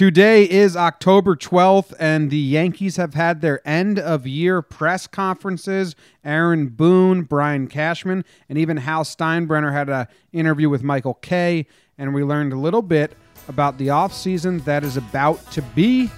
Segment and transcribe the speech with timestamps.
[0.00, 5.94] Today is October 12th, and the Yankees have had their end of year press conferences.
[6.24, 11.66] Aaron Boone, Brian Cashman, and even Hal Steinbrenner had an interview with Michael Kay,
[11.98, 13.14] and we learned a little bit
[13.46, 16.10] about the offseason that is about to be.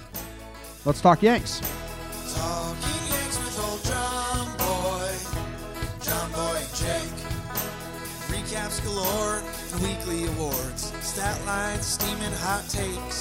[0.85, 1.59] Let's talk Yanks.
[2.33, 5.11] Talking Yanks with old John Boy,
[6.01, 7.11] John Boy and Jake.
[8.31, 9.43] Recaps galore
[9.73, 13.12] and weekly awards, stat lines, steaming hot takes.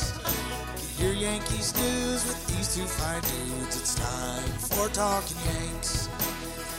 [1.33, 3.81] Yankees news with these two fine dudes.
[3.81, 6.11] It's time for Talking Yanks.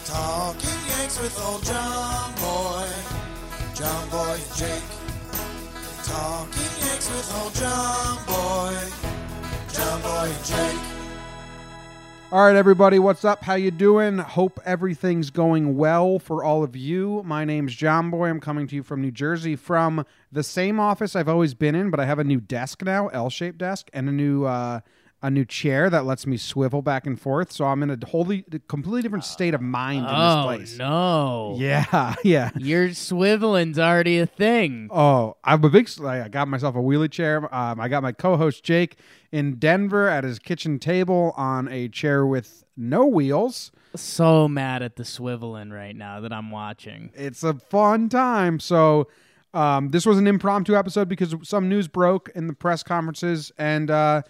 [0.06, 2.88] Talking Yanks with old John Boy,
[3.74, 4.90] John Boy and Jake.
[6.04, 8.78] Talking Yanks with old John Boy,
[9.74, 11.03] John Boy and Jake.
[12.34, 13.44] All right, everybody, what's up?
[13.44, 14.18] How you doing?
[14.18, 17.22] Hope everything's going well for all of you.
[17.24, 18.28] My name's John Boy.
[18.28, 21.92] I'm coming to you from New Jersey from the same office I've always been in,
[21.92, 24.80] but I have a new desk now, L-shaped desk, and a new uh,
[25.24, 27.52] a new chair that lets me swivel back and forth.
[27.52, 30.78] So I'm in a wholly, completely different state of mind in this Oh place.
[30.78, 31.56] no!
[31.58, 32.52] Yeah, yeah.
[32.58, 34.90] Your swiveling's already a thing.
[34.92, 35.90] Oh, I'm a big.
[36.04, 37.54] I got myself a wheelie chair.
[37.56, 38.98] Um, I got my co-host Jake
[39.32, 43.72] in Denver at his kitchen table on a chair with no wheels.
[43.96, 47.12] So mad at the swiveling right now that I'm watching.
[47.14, 48.60] It's a fun time.
[48.60, 49.08] So,
[49.54, 53.90] um, this was an impromptu episode because some news broke in the press conferences, and
[53.92, 54.24] uh,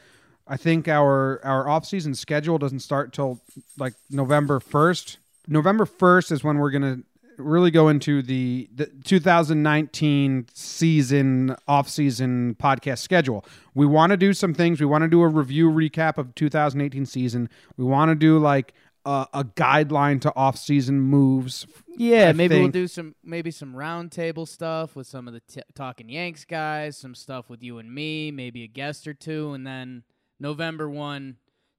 [0.48, 3.42] I think our our off season schedule doesn't start till
[3.78, 5.18] like November first.
[5.48, 7.00] November first is when we're gonna
[7.38, 13.46] really go into the, the 2019 season off season podcast schedule.
[13.74, 14.80] We want to do some things.
[14.80, 17.50] We want to do a review recap of 2018 season.
[17.78, 18.74] We want to do like
[19.06, 21.66] a, a guideline to off season moves.
[21.98, 25.62] Yeah, I maybe we'll do some maybe some roundtable stuff with some of the t-
[25.76, 29.66] talking Yanks guys, some stuff with you and me, maybe a guest or two, and
[29.66, 30.04] then
[30.44, 31.38] November one,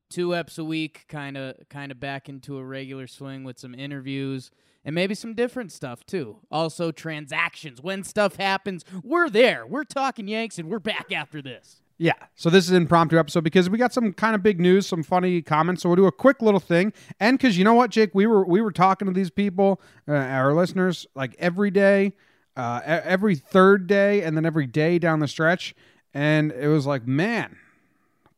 [0.09, 3.75] two eps a week, kind of kind of back into a regular swing with some
[3.75, 4.51] interviews
[4.85, 6.39] and maybe some different stuff too.
[6.51, 9.67] Also transactions when stuff happens, we're there.
[9.67, 11.83] We're talking Yanks, and we're back after this.
[11.99, 12.15] Yeah.
[12.35, 15.03] So this is an impromptu episode because we got some kind of big news, some
[15.03, 15.83] funny comments.
[15.83, 18.47] So we'll do a quick little thing, and because you know what, Jake, we were
[18.47, 22.15] we were talking to these people, uh, our listeners, like every day,
[22.57, 25.75] uh, every third day, and then every day down the stretch,
[26.15, 27.59] and it was like, man,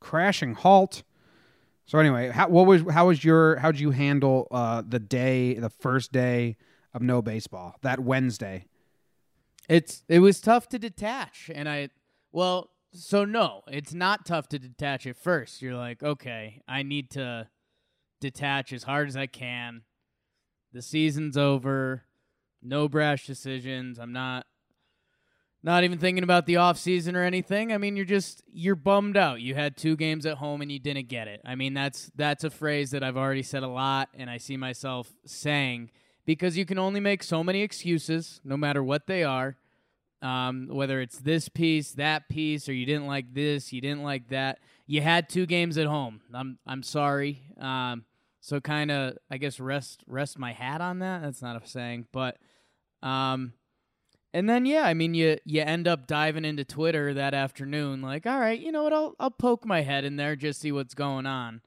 [0.06, 1.03] crashing halt.
[1.84, 5.71] So anyway, how, what was how was your how'd you handle uh, the day, the
[5.71, 6.56] first day
[6.94, 8.67] of no baseball, that Wednesday?
[9.69, 11.89] It's it was tough to detach, and I
[12.31, 15.61] well, so no, it's not tough to detach at first.
[15.61, 17.49] You're like, okay, I need to
[18.21, 19.83] detach as hard as I can.
[20.73, 22.05] The season's over.
[22.62, 23.99] No brash decisions.
[23.99, 24.47] I'm not
[25.66, 27.72] not even thinking about the off season or anything.
[27.72, 29.41] I mean, you're just you're bummed out.
[29.41, 31.41] You had two games at home and you didn't get it.
[31.44, 34.56] I mean, that's that's a phrase that I've already said a lot and I see
[34.56, 35.91] myself saying
[36.25, 39.56] because you can only make so many excuses no matter what they are.
[40.22, 44.28] Um, whether it's this piece, that piece, or you didn't like this, you didn't like
[44.28, 44.60] that.
[44.87, 46.21] You had two games at home.
[46.32, 47.43] I'm I'm sorry.
[47.60, 48.05] Um,
[48.41, 51.22] so kind of I guess rest rest my hat on that.
[51.22, 52.38] That's not a saying, but
[53.03, 53.53] um,
[54.36, 58.26] and then yeah, I mean you you end up diving into Twitter that afternoon, like,
[58.26, 60.94] all right, you know what, I'll I'll poke my head in there, just see what's
[60.94, 61.62] going on.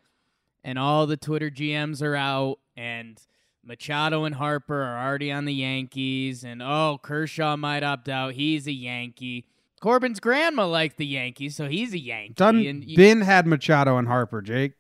[0.63, 3.19] And all the Twitter GMs are out and
[3.63, 8.34] Machado and Harper are already on the Yankees, and oh, Kershaw might opt out.
[8.34, 9.46] He's a Yankee.
[9.81, 12.34] Corbin's grandma liked the Yankees, so he's a Yankee.
[12.34, 12.66] Done.
[12.66, 14.74] and y- Bin had Machado and Harper, Jake.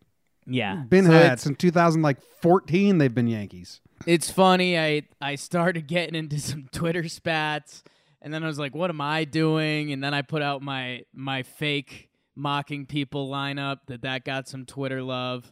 [0.45, 2.97] yeah, Been So had since 2014.
[2.99, 3.81] They've been Yankees.
[4.05, 4.77] It's funny.
[4.77, 7.83] I I started getting into some Twitter spats,
[8.21, 11.03] and then I was like, "What am I doing?" And then I put out my
[11.13, 13.79] my fake mocking people lineup.
[13.87, 15.51] That that got some Twitter love,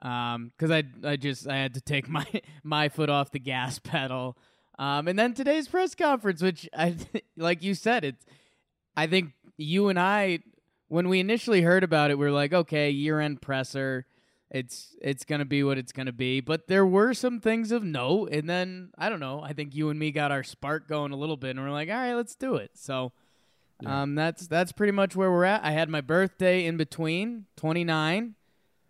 [0.00, 2.26] because I I just I had to take my
[2.62, 4.36] my foot off the gas pedal.
[4.78, 6.96] Um, and then today's press conference, which I
[7.36, 8.24] like you said, it's
[8.96, 10.40] I think you and I
[10.88, 14.06] when we initially heard about it, we were like, okay, year end presser
[14.50, 16.40] it's it's gonna be what it's gonna be.
[16.40, 19.40] But there were some things of note, and then I don't know.
[19.42, 21.88] I think you and me got our spark going a little bit, and we're like,
[21.88, 22.70] all right, let's do it.
[22.74, 23.12] So,
[23.84, 25.64] um, that's that's pretty much where we're at.
[25.64, 28.34] I had my birthday in between, twenty nine.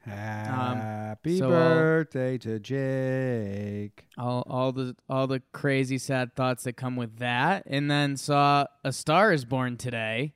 [0.06, 4.06] Happy so, uh, birthday to Jake.
[4.16, 8.66] All all the all the crazy sad thoughts that come with that, and then saw
[8.84, 10.34] a star is born today.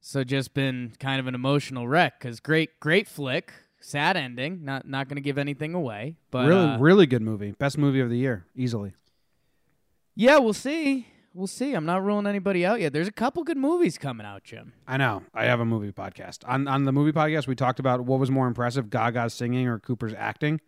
[0.00, 3.52] So just been kind of an emotional wreck because great great flick,
[3.84, 4.64] sad ending.
[4.64, 7.52] Not not gonna give anything away, but really, uh, really good movie.
[7.52, 8.94] Best movie of the year, easily.
[10.16, 11.08] Yeah, we'll see.
[11.34, 11.74] we'll see.
[11.74, 12.92] I'm not ruling anybody out yet.
[12.92, 14.72] There's a couple good movies coming out, Jim.
[14.86, 15.24] I know.
[15.34, 16.38] I have a movie podcast.
[16.46, 19.78] On on the movie podcast, we talked about what was more impressive, Gaga's singing or
[19.78, 20.60] Cooper's acting.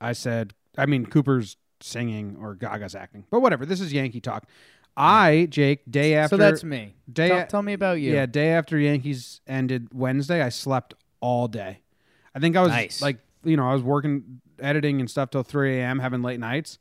[0.00, 3.24] I said, I mean Cooper's singing or Gaga's acting.
[3.30, 3.64] But whatever.
[3.64, 4.48] This is Yankee talk.
[4.96, 6.94] I, Jake, day after so that's me.
[7.12, 8.12] day tell, a- tell me about you.
[8.12, 10.94] Yeah, day after Yankees ended Wednesday, I slept
[11.24, 11.80] all day.
[12.34, 13.00] I think I was Nice.
[13.00, 16.78] like, you know, I was working, editing and stuff till 3 a.m., having late nights.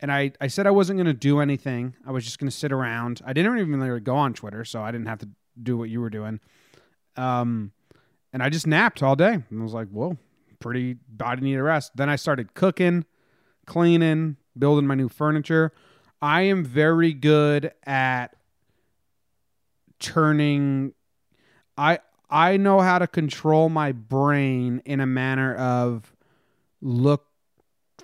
[0.00, 1.94] And I, I said I wasn't going to do anything.
[2.06, 3.20] I was just going to sit around.
[3.26, 5.28] I didn't even really go on Twitter, so I didn't have to
[5.62, 6.40] do what you were doing.
[7.16, 7.72] Um,
[8.32, 9.34] and I just napped all day.
[9.34, 10.16] And I was like, whoa,
[10.60, 11.92] pretty body need a rest.
[11.94, 13.04] Then I started cooking,
[13.66, 15.72] cleaning, building my new furniture.
[16.22, 18.34] I am very good at
[20.00, 20.92] turning
[21.76, 21.98] I
[22.30, 26.14] I know how to control my brain in a manner of
[26.80, 27.26] look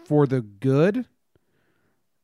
[0.05, 1.07] for the good.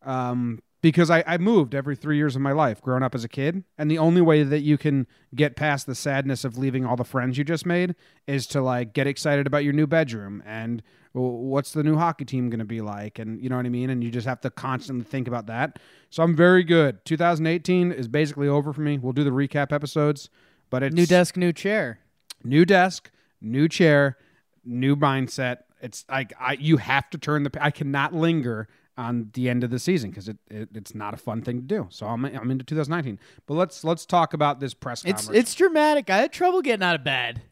[0.02, 3.28] Um because I, I moved every three years of my life growing up as a
[3.28, 3.64] kid.
[3.76, 7.02] And the only way that you can get past the sadness of leaving all the
[7.02, 7.96] friends you just made
[8.28, 12.50] is to like get excited about your new bedroom and what's the new hockey team
[12.50, 13.18] going to be like.
[13.18, 13.90] And you know what I mean?
[13.90, 15.80] And you just have to constantly think about that.
[16.10, 17.04] So I'm very good.
[17.04, 18.96] 2018 is basically over for me.
[18.96, 20.30] We'll do the recap episodes,
[20.70, 22.00] but it's New desk, new chair.
[22.44, 23.10] new desk,
[23.40, 24.16] new chair,
[24.64, 25.58] new mindset.
[25.80, 27.50] It's like I you have to turn the.
[27.60, 28.68] I cannot linger
[28.98, 31.66] on the end of the season because it, it it's not a fun thing to
[31.66, 31.86] do.
[31.90, 33.18] So I'm I'm into 2019.
[33.46, 35.38] But let's let's talk about this press It's conference.
[35.38, 36.08] it's dramatic.
[36.10, 37.42] I had trouble getting out of bed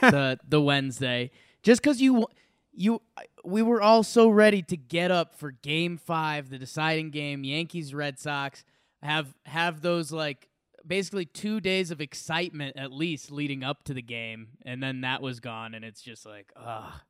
[0.00, 1.30] the the Wednesday
[1.62, 2.26] just because you
[2.72, 3.02] you
[3.44, 7.92] we were all so ready to get up for Game Five, the deciding game, Yankees
[7.92, 8.64] Red Sox.
[9.02, 10.47] Have have those like
[10.86, 15.22] basically two days of excitement at least leading up to the game, and then that
[15.22, 17.02] was gone, and it's just like ah,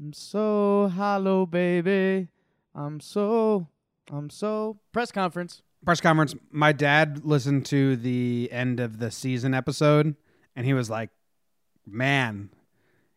[0.00, 2.28] I'm so hollow, baby.
[2.74, 3.68] I'm so
[4.12, 5.62] I'm so press conference.
[5.84, 6.34] press conference.
[6.50, 10.14] My dad listened to the end of the season episode,
[10.54, 11.10] and he was like,
[11.86, 12.50] "Man,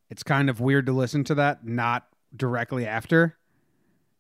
[0.10, 3.38] it's kind of weird to listen to that not directly after."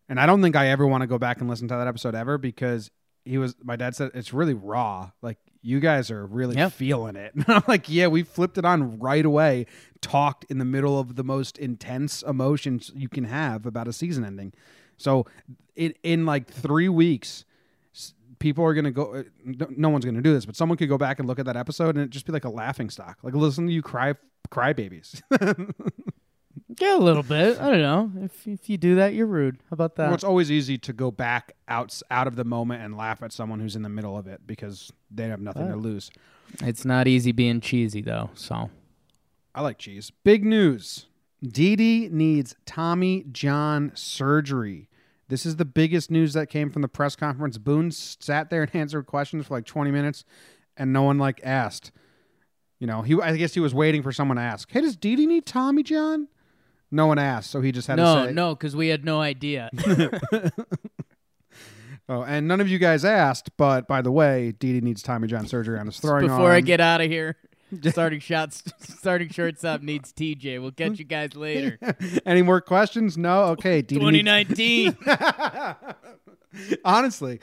[0.09, 2.15] And I don't think I ever want to go back and listen to that episode
[2.15, 2.89] ever because
[3.25, 3.55] he was.
[3.63, 5.11] My dad said it's really raw.
[5.21, 6.69] Like you guys are really Yeah.
[6.69, 7.33] feeling it.
[7.35, 9.65] And I'm like, yeah, we flipped it on right away.
[10.01, 14.23] Talked in the middle of the most intense emotions you can have about a season
[14.23, 14.53] ending.
[14.97, 15.25] So,
[15.75, 17.45] in in like three weeks,
[18.39, 19.15] people are gonna go.
[19.15, 21.45] uh, No, no one's gonna do this, but someone could go back and look at
[21.45, 23.17] that episode and it just be like a laughing stock.
[23.23, 24.13] Like listen to you cry,
[24.49, 25.21] cry babies.
[26.77, 27.59] Yeah, a little bit.
[27.59, 28.11] I don't know.
[28.23, 29.57] If if you do that, you're rude.
[29.69, 30.05] How about that?
[30.05, 33.31] well, it's always easy to go back out out of the moment and laugh at
[33.31, 36.11] someone who's in the middle of it because they have nothing to lose.
[36.61, 38.29] It's not easy being cheesy though.
[38.35, 38.69] So
[39.55, 40.11] I like cheese.
[40.23, 41.07] Big news.
[41.41, 44.89] Didi needs Tommy John surgery.
[45.29, 47.57] This is the biggest news that came from the press conference.
[47.57, 50.23] Boone sat there and answered questions for like 20 minutes
[50.77, 51.91] and no one like asked.
[52.79, 55.25] You know, he I guess he was waiting for someone to ask, "Hey, does Didi
[55.25, 56.27] need Tommy John?"
[56.91, 59.05] No one asked, so he just had no, to say, no, no, because we had
[59.05, 59.69] no idea.
[62.09, 65.45] "Oh, and none of you guys asked, but by the way, Didi needs Tommy John
[65.45, 67.37] surgery on his throwing Before I get out of here,
[67.89, 70.59] starting shots, starting shortstop needs TJ.
[70.59, 71.77] We'll catch you guys later.
[72.25, 73.17] Any more questions?
[73.17, 73.43] No.
[73.43, 74.97] Okay, needs 2019.
[76.83, 77.39] Honestly.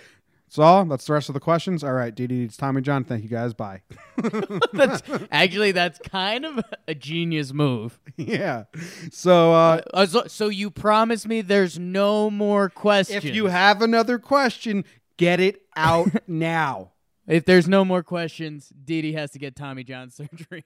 [0.48, 1.82] So all that's the rest of the questions.
[1.82, 3.02] All right, Dee needs Tommy John.
[3.04, 3.52] Thank you guys.
[3.52, 3.82] Bye.
[4.72, 5.02] that's,
[5.32, 7.98] actually, that's kind of a genius move.
[8.16, 8.64] yeah.
[9.10, 13.24] So uh, Uh, so, so you promise me there's no more questions.
[13.24, 14.84] if you have another question,
[15.16, 16.92] get it out now.
[17.26, 20.64] if there's no more questions, Didi has to get Tommy John surgery.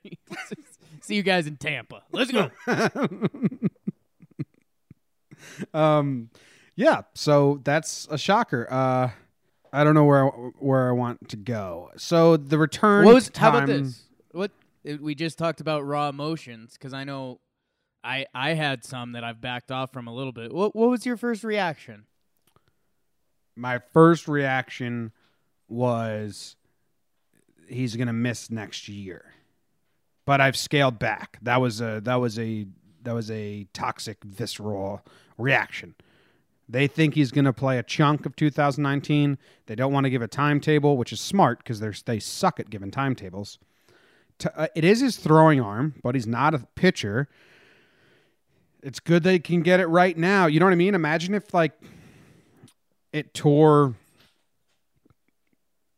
[1.00, 2.02] See you guys in Tampa.
[2.12, 2.50] Let's go.
[5.72, 6.30] Um,
[6.76, 7.02] yeah.
[7.14, 8.66] So that's a shocker.
[8.70, 9.10] Uh,
[9.72, 11.90] I don't know where where I want to go.
[11.96, 13.04] So the return.
[13.04, 14.02] What was, how time, about this?
[14.32, 14.50] What
[15.00, 17.40] we just talked about raw emotions because I know
[18.02, 20.52] I I had some that I've backed off from a little bit.
[20.52, 22.06] What what was your first reaction?
[23.56, 25.12] My first reaction
[25.68, 26.56] was
[27.68, 29.34] he's gonna miss next year,
[30.24, 31.38] but I've scaled back.
[31.42, 32.66] That was a that was a
[33.02, 35.02] that was a toxic visceral
[35.38, 35.94] reaction.
[36.70, 39.38] They think he's going to play a chunk of 2019.
[39.66, 42.70] They don't want to give a timetable, which is smart because they they suck at
[42.70, 43.58] giving timetables.
[44.38, 47.28] T- uh, it is his throwing arm, but he's not a pitcher.
[48.82, 50.46] It's good they can get it right now.
[50.46, 50.94] You know what I mean?
[50.94, 51.72] Imagine if like
[53.12, 53.96] it tore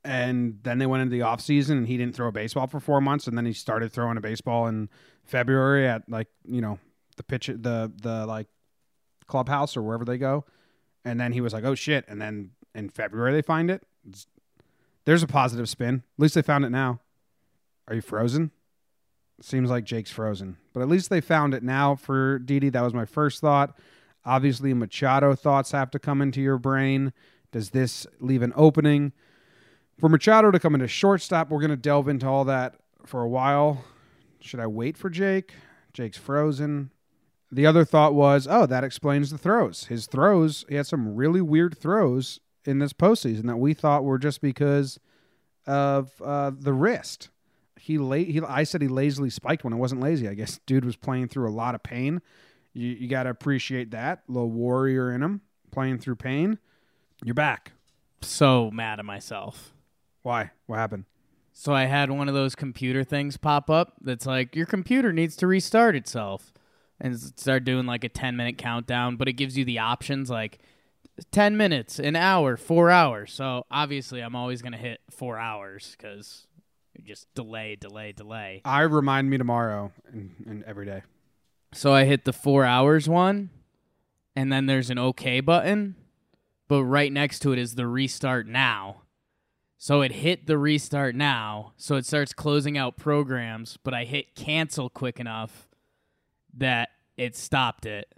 [0.05, 3.01] and then they went into the offseason and he didn't throw a baseball for four
[3.01, 4.89] months and then he started throwing a baseball in
[5.23, 6.79] February at like, you know,
[7.19, 8.47] the pitch the the like
[9.27, 10.45] clubhouse or wherever they go.
[11.05, 13.83] And then he was like, "Oh shit!" And then in February they find it.
[14.07, 14.27] It's-
[15.05, 15.97] there's a positive spin.
[16.17, 17.01] At least they found it now.
[17.89, 18.53] Are you frozen?
[19.41, 22.69] Seems like Jake's frozen, but at least they found it now for Didi.
[22.69, 23.77] That was my first thought.
[24.25, 27.13] Obviously, Machado thoughts have to come into your brain.
[27.51, 29.13] Does this leave an opening
[29.99, 31.51] for Machado to come into shortstop?
[31.51, 33.85] We're going to delve into all that for a while.
[34.41, 35.55] Should I wait for Jake?
[35.93, 36.91] Jake's frozen.
[37.53, 39.85] The other thought was, oh, that explains the throws.
[39.85, 44.19] His throws, he had some really weird throws in this postseason that we thought were
[44.19, 44.99] just because
[45.67, 47.29] of uh, the wrist.
[47.79, 50.29] He, la- he, I said he lazily spiked when it wasn't lazy.
[50.29, 52.23] I guess dude was playing through a lot of pain.
[52.73, 56.59] You, you got to appreciate that little warrior in him playing through pain.
[57.23, 57.73] You're back.
[58.23, 59.75] So mad at myself.
[60.23, 60.53] Why?
[60.67, 61.05] What happened?
[61.53, 65.37] So I had one of those computer things pop up that's like your computer needs
[65.37, 66.53] to restart itself
[67.03, 70.61] and start doing like a 10 minute countdown, but it gives you the options like
[71.33, 73.33] 10 minutes, an hour, 4 hours.
[73.33, 76.47] So obviously I'm always going to hit 4 hours cuz
[77.05, 78.63] just delay, delay, delay.
[78.65, 81.03] I remind me tomorrow and, and every day.
[81.75, 83.51] So I hit the 4 hours one
[84.37, 85.97] and then there's an okay button,
[86.69, 89.03] but right next to it is the restart now.
[89.77, 94.37] So it hit the restart now, so it starts closing out programs, but I hit
[94.37, 95.69] cancel quick enough
[96.59, 98.13] that it stopped it.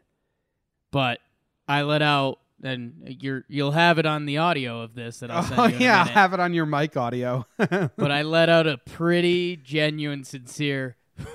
[0.91, 1.21] But
[1.67, 5.41] I let out and you're you'll have it on the audio of this that I'll
[5.41, 7.47] oh, send Oh you in a yeah, I'll have it on your mic audio.
[7.57, 10.97] but I let out a pretty genuine, sincere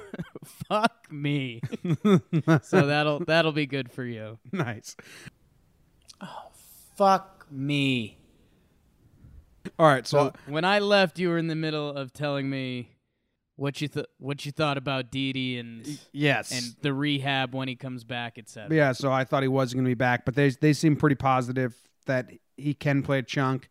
[0.44, 1.62] "fuck me."
[2.64, 4.40] so that'll that'll be good for you.
[4.52, 4.96] nice.
[6.20, 6.50] Oh
[6.96, 8.18] fuck me.
[9.78, 12.90] All right, so, So when I left, you were in the middle of telling me
[13.60, 17.76] what you th- what you thought about Didi and yes, and the rehab when he
[17.76, 18.74] comes back, etc.
[18.76, 18.92] yeah.
[18.94, 21.76] So I thought he wasn't going to be back, but they they seem pretty positive
[22.06, 23.70] that he can play a chunk,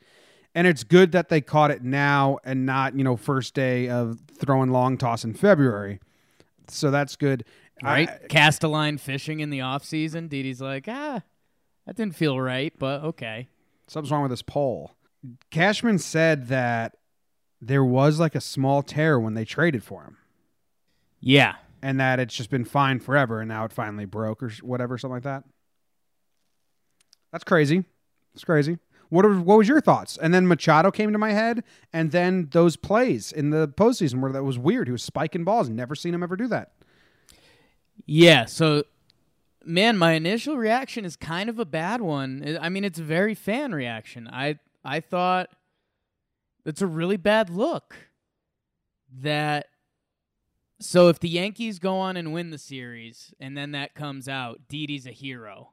[0.54, 4.18] and it's good that they caught it now and not you know first day of
[4.38, 6.00] throwing long toss in February.
[6.68, 7.44] So that's good,
[7.82, 8.08] Right?
[8.10, 10.28] I- Cast a line fishing in the off season.
[10.28, 11.22] Didi's like, ah,
[11.86, 13.48] that didn't feel right, but okay.
[13.86, 14.92] something's wrong with this pole.
[15.50, 16.96] Cashman said that
[17.60, 20.16] there was like a small tear when they traded for him.
[21.20, 21.56] Yeah.
[21.82, 25.14] and that it's just been fine forever, and now it finally broke or whatever, something
[25.16, 25.44] like that.
[27.32, 27.84] That's crazy.
[28.34, 28.78] That's crazy.
[29.10, 30.16] What was, what was your thoughts?
[30.18, 34.32] And then Machado came to my head, and then those plays in the postseason where
[34.32, 34.86] that was weird.
[34.88, 35.68] He was spiking balls.
[35.68, 36.72] Never seen him ever do that.
[38.06, 38.84] Yeah, so
[39.64, 42.42] man, my initial reaction is kind of a bad one.
[42.60, 44.28] I I mean, it's a very fan reaction.
[44.28, 45.50] I I thought
[46.68, 47.96] that's a really bad look.
[49.22, 49.68] That
[50.82, 54.68] so if the Yankees go on and win the series and then that comes out,
[54.68, 55.72] Didi's a hero.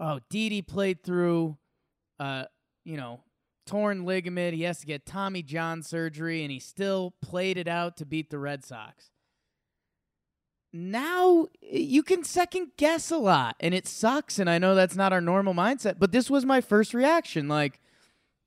[0.00, 1.58] Oh, Didi played through
[2.18, 2.46] uh,
[2.84, 3.20] you know,
[3.66, 4.54] torn ligament.
[4.54, 8.30] He has to get Tommy John surgery and he still played it out to beat
[8.30, 9.12] the Red Sox
[10.72, 15.12] now you can second guess a lot and it sucks and i know that's not
[15.12, 17.78] our normal mindset but this was my first reaction like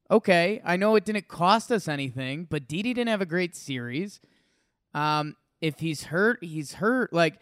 [0.10, 4.20] okay i know it didn't cost us anything but Didi didn't have a great series
[4.94, 7.36] um if he's hurt he's hurt like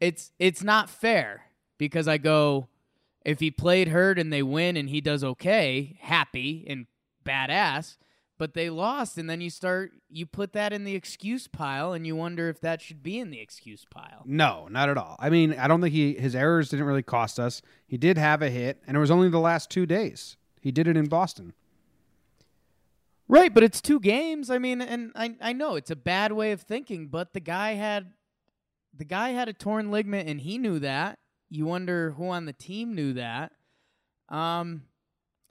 [0.00, 1.42] it's it's not fair
[1.78, 2.68] because i go
[3.24, 6.86] if he played hurt and they win and he does okay happy and
[7.24, 7.96] badass
[8.38, 12.06] but they lost and then you start you put that in the excuse pile and
[12.06, 15.16] you wonder if that should be in the excuse pile No, not at all.
[15.18, 17.60] I mean, I don't think he his errors didn't really cost us.
[17.86, 20.36] He did have a hit, and it was only the last two days.
[20.60, 21.52] He did it in Boston.
[23.28, 24.50] Right but it's two games.
[24.50, 27.72] I mean and i i know it's a bad way of thinking but the guy
[27.72, 28.12] had
[28.94, 31.18] the guy had a torn ligament and he knew that.
[31.50, 33.52] You wonder who on the team knew that.
[34.28, 34.82] Um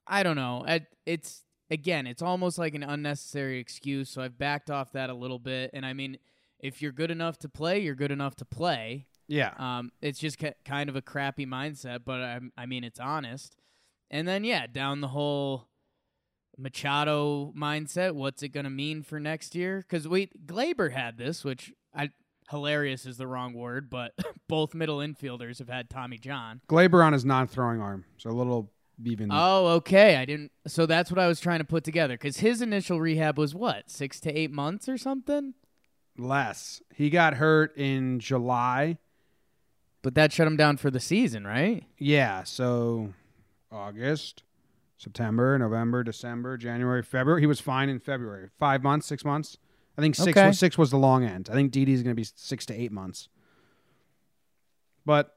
[0.06, 0.64] i don't know.
[0.68, 5.14] I, it's again it's almost like an unnecessary excuse so i've backed off that a
[5.14, 5.72] little bit.
[5.74, 6.18] And i mean
[6.60, 9.08] if you're good enough to play you're good enough to play.
[9.28, 9.52] Yeah.
[9.58, 13.56] Um, it's just ki- kind of a crappy mindset, but I, I mean, it's honest.
[14.10, 15.68] And then, yeah, down the whole
[16.58, 18.14] Machado mindset.
[18.14, 19.80] What's it going to mean for next year?
[19.80, 22.10] Because wait, Gleyber had this, which I
[22.50, 24.14] hilarious is the wrong word, but
[24.48, 26.62] both middle infielders have had Tommy John.
[26.70, 28.72] Gleyber on his non-throwing arm, so a little
[29.04, 29.30] even.
[29.32, 30.16] Oh, okay.
[30.16, 30.52] I didn't.
[30.66, 32.16] So that's what I was trying to put together.
[32.16, 35.54] Because his initial rehab was what six to eight months or something.
[36.18, 36.82] less.
[36.96, 38.98] He got hurt in July.
[40.04, 41.84] But that shut him down for the season, right?
[41.98, 43.14] Yeah, so
[43.72, 44.44] August,
[44.98, 47.42] September, November, December, January, February.
[47.42, 48.50] He was fine in February.
[48.58, 49.58] Five months, six months.
[49.98, 50.38] I think six.
[50.38, 50.48] Okay.
[50.48, 51.50] Was, six was the long end.
[51.52, 53.30] I think Didi's going to be six to eight months.
[55.06, 55.34] But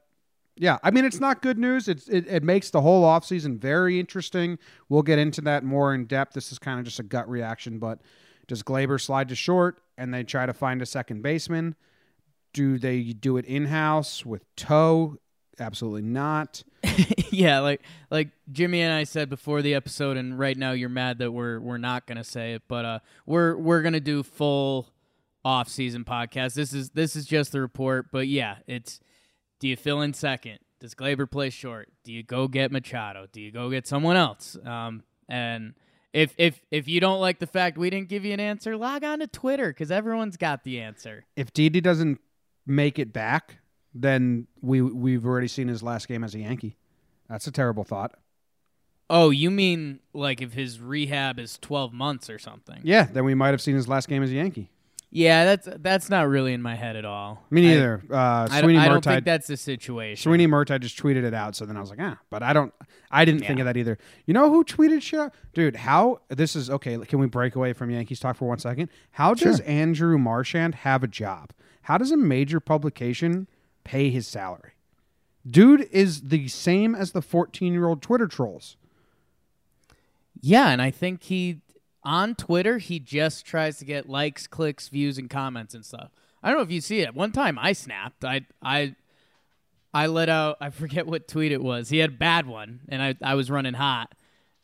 [0.57, 1.87] Yeah, I mean it's not good news.
[1.87, 4.59] It's it, it makes the whole offseason very interesting.
[4.89, 6.33] We'll get into that more in depth.
[6.33, 8.01] This is kind of just a gut reaction, but
[8.47, 11.75] does Gleyber slide to short and they try to find a second baseman?
[12.53, 15.17] Do they do it in house with Toe?
[15.59, 16.63] Absolutely not.
[17.31, 21.19] yeah, like like Jimmy and I said before the episode, and right now you're mad
[21.19, 24.89] that we're we're not gonna say it, but uh, we're we're gonna do full
[25.45, 26.53] off season podcast.
[26.53, 28.99] This is this is just the report, but yeah, it's
[29.59, 30.59] do you fill in second?
[30.79, 31.89] Does Gleyber play short?
[32.03, 33.27] Do you go get Machado?
[33.31, 34.57] Do you go get someone else?
[34.65, 35.75] Um, and
[36.13, 39.03] if if if you don't like the fact we didn't give you an answer, log
[39.03, 41.25] on to Twitter because everyone's got the answer.
[41.35, 42.19] If Didi doesn't
[42.65, 43.57] make it back,
[43.93, 46.77] then we we've already seen his last game as a Yankee.
[47.29, 48.15] That's a terrible thought.
[49.09, 52.79] Oh, you mean like if his rehab is twelve months or something?
[52.83, 54.71] Yeah, then we might have seen his last game as a Yankee.
[55.13, 57.43] Yeah, that's that's not really in my head at all.
[57.49, 58.01] Me neither.
[58.09, 60.31] I, uh, I, Sweeney don't, I don't Murtagh- think that's the situation.
[60.31, 62.73] Sweeny Murti just tweeted it out, so then I was like, ah, but I don't,
[63.11, 63.97] I didn't think of that either.
[64.25, 65.19] You know who tweeted shit?
[65.19, 65.33] out?
[65.53, 66.97] Dude, how this is okay?
[66.99, 68.87] Can we break away from Yankees talk for one second?
[69.11, 71.51] How does Andrew Marchand have a job?
[71.81, 73.49] How does a major publication
[73.83, 74.71] pay his salary?
[75.49, 78.77] Dude is the same as the fourteen-year-old Twitter trolls.
[80.39, 81.61] Yeah, and I think he
[82.03, 86.09] on Twitter he just tries to get likes, clicks, views, and comments and stuff.
[86.43, 87.13] I don't know if you see it.
[87.13, 88.25] One time I snapped.
[88.25, 88.95] I I
[89.93, 90.57] I let out.
[90.61, 91.89] I forget what tweet it was.
[91.89, 94.13] He had a bad one, and I I was running hot,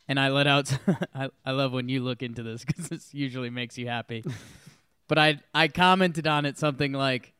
[0.08, 0.76] and I let out.
[1.14, 4.24] I I love when you look into this because this usually makes you happy.
[5.08, 7.32] but I I commented on it something like,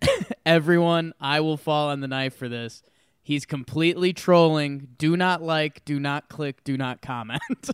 [0.46, 2.82] "Everyone, I will fall on the knife for this."
[3.22, 4.88] He's completely trolling.
[4.98, 7.42] Do not like, do not click, do not comment.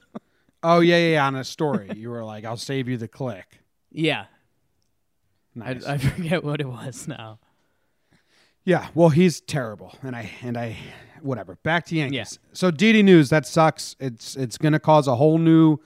[0.63, 1.91] Oh yeah, yeah, yeah on a story.
[1.95, 3.61] you were like, "I'll save you the click."
[3.93, 4.25] yeah,
[5.57, 5.87] Nice.
[5.87, 7.39] I, I forget what it was now.
[8.65, 10.77] Yeah, well, he's terrible, and I and I,
[11.23, 11.57] whatever.
[11.63, 12.39] Back to Yankees.
[12.53, 13.97] So Didi news that sucks.
[14.01, 15.79] It's it's going to cause a whole new,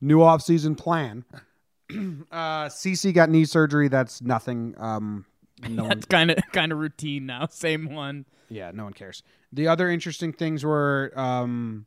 [0.00, 1.24] new offseason plan.
[1.90, 3.88] uh, CC got knee surgery.
[3.88, 4.74] That's nothing.
[4.78, 5.24] Um,
[5.68, 7.46] no That's kind of kind of routine now.
[7.50, 8.26] Same one.
[8.48, 9.22] yeah, no one cares.
[9.52, 11.86] The other interesting things were, um,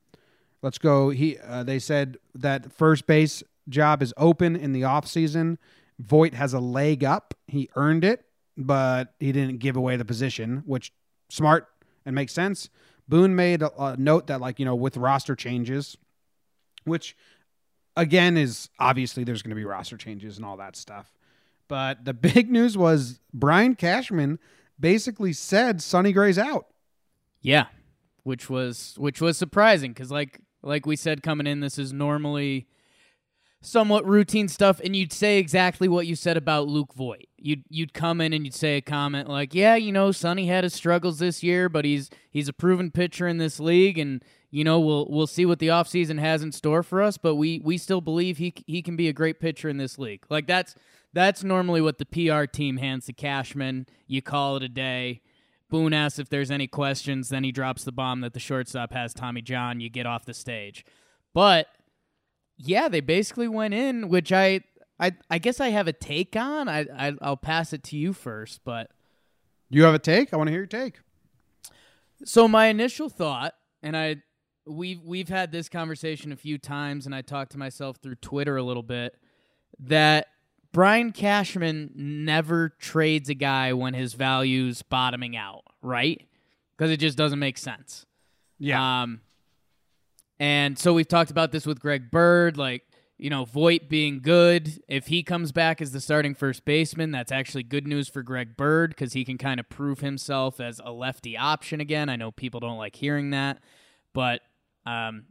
[0.62, 1.10] let's go.
[1.10, 5.58] He uh, they said that first base job is open in the off season.
[6.00, 7.34] Voit has a leg up.
[7.48, 8.26] He earned it,
[8.58, 10.92] but he didn't give away the position, which
[11.30, 11.68] smart
[12.06, 12.70] and makes sense.
[13.08, 15.98] Boone made a, a note that like you know with roster changes,
[16.86, 17.16] which
[17.96, 21.12] again is obviously there's going to be roster changes and all that stuff.
[21.72, 24.40] But the big news was Brian Cashman
[24.78, 26.66] basically said Sonny Gray's out.
[27.40, 27.68] Yeah,
[28.24, 32.68] which was which was surprising because like like we said coming in, this is normally
[33.62, 37.28] somewhat routine stuff, and you'd say exactly what you said about Luke Voit.
[37.38, 40.66] You'd you'd come in and you'd say a comment like, "Yeah, you know, Sonny had
[40.66, 44.66] his struggles this year, but he's he's a proven pitcher in this league, and you
[44.66, 47.78] know we'll we'll see what the offseason has in store for us, but we we
[47.78, 50.76] still believe he he can be a great pitcher in this league." Like that's
[51.14, 53.86] that's normally what the PR team hands to Cashman.
[54.08, 55.22] You call it a day.
[55.70, 59.14] Boone asks if there's any questions, then he drops the bomb that the shortstop has
[59.14, 59.80] Tommy John.
[59.80, 60.86] You get off the stage.
[61.34, 61.68] But
[62.58, 64.62] yeah, they basically went in, which I
[65.00, 66.68] I, I guess I have a take on.
[66.70, 68.92] I, I I'll pass it to you first, but
[69.70, 70.34] You have a take?
[70.34, 71.00] I want to hear your take.
[72.26, 74.18] so my initial thought, and I
[74.68, 78.58] we've we've had this conversation a few times, and I talked to myself through Twitter
[78.58, 79.16] a little bit
[79.80, 80.28] that
[80.72, 86.28] Brian Cashman never trades a guy when his value's bottoming out, right?
[86.78, 88.06] Because it just doesn't make sense.
[88.58, 89.02] Yeah.
[89.02, 89.22] Um,
[90.40, 92.84] and so we've talked about this with Greg Bird, like,
[93.18, 94.82] you know, Voit being good.
[94.88, 98.58] If he comes back as the starting first baseman, that's actually good news for Greg
[98.58, 102.10] Bird because he can kind of prove himself as a lefty option again.
[102.10, 103.60] I know people don't like hearing that,
[104.14, 104.42] but
[104.88, 105.26] um,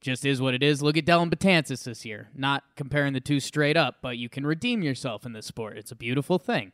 [0.00, 0.82] just is what it is.
[0.82, 2.28] Look at Dellin Betances this year.
[2.34, 5.76] Not comparing the two straight up, but you can redeem yourself in this sport.
[5.76, 6.72] It's a beautiful thing.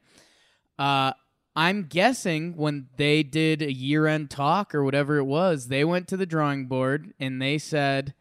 [0.79, 1.13] Uh,
[1.57, 6.07] I'm guessing when they did a year end talk or whatever it was, they went
[6.09, 8.15] to the drawing board and they said,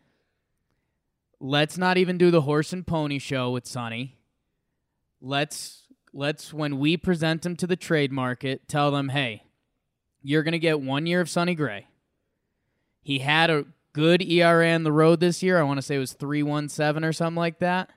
[1.39, 4.17] let's not even do the horse and pony show with Sonny.
[5.21, 9.43] Let's let's when we present him to the trade market, tell them, hey,
[10.23, 11.87] you're gonna get one year of Sonny Gray.
[13.01, 13.65] He had a
[13.95, 15.57] good ERA on the road this year.
[15.57, 17.89] I want to say it was three one seven or something like that.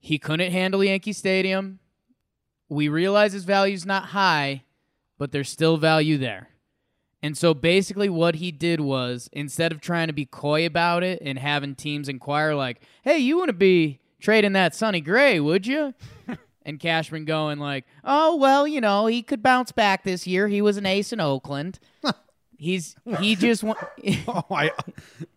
[0.00, 1.80] He couldn't handle Yankee Stadium.
[2.70, 4.64] We realize his value's not high,
[5.18, 6.48] but there's still value there.
[7.22, 11.20] And so basically, what he did was instead of trying to be coy about it
[11.20, 15.66] and having teams inquire, like, hey, you want to be trading that Sonny Gray, would
[15.66, 15.92] you?
[16.62, 20.48] and Cashman going like, "Oh well, you know, he could bounce back this year.
[20.48, 21.80] He was an ace in Oakland.
[22.58, 23.78] He's he just want."
[24.28, 24.70] Oh, I.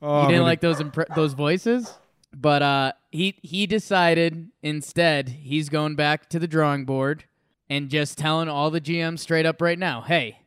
[0.02, 1.94] Oh, you didn't gonna- like those impre- those voices,
[2.36, 7.24] but uh, he he decided instead he's going back to the drawing board
[7.70, 10.40] and just telling all the GMs straight up right now, hey,